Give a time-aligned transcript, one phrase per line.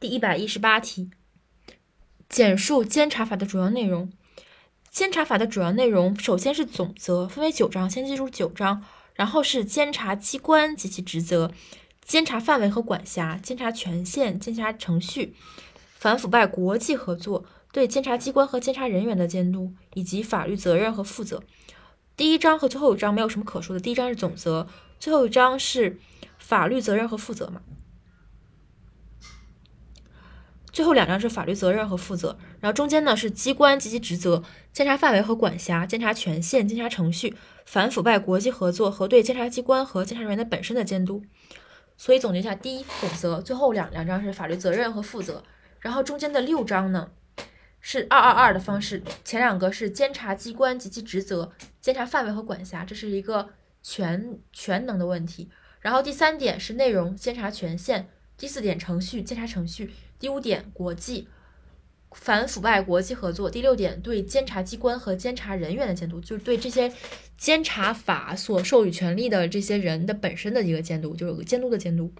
[0.00, 1.10] 第一百一十八题，
[2.28, 4.12] 简述监察法的主要内容。
[4.90, 8.84] 监察法的主要内容，首先是总则，分为九章，先记住九章。
[9.14, 11.50] 然后是监察机关及其职责、
[12.00, 15.34] 监察范围和管辖、监察权限、监察程序、
[15.96, 21.42] 反腐败国际合作、对监察机关和监察人员的监督，以及法律责任和负责。
[22.16, 23.80] 第一章和最后一章没有什么可说的。
[23.80, 24.68] 第一章是总则，
[25.00, 25.98] 最后一章是
[26.38, 27.60] 法律责任和负责嘛？
[30.78, 37.34] 最后两章是法律责任和负责，然后中间呢是机关及其职责、监察范围和管辖、监察权限、监察程序、
[37.66, 41.24] 反腐败国际合作和对监察机关和监察人员的本身的监督。
[41.96, 45.42] 所以总结一下，第一总则，最后两两章是法律责任和负责，
[45.80, 47.10] 然后中间的六章呢
[47.80, 51.50] 是二二二的方式，前两个是监察机关及其职责、
[51.80, 53.48] 监察范围和管辖，这是一个
[53.82, 55.50] 全全能的问题。
[55.80, 58.04] 然后第三点是内容，监察权限；
[58.38, 59.90] 第四点程序，监察程序。
[60.18, 61.26] 第五点，国际
[62.12, 66.92] 反腐败国际合作；第六点，对监察机关和监察人员的监督，就是对这些
[67.36, 72.10] 监察法所授予权利的这些人的本身的一个监督，就是监督的监督。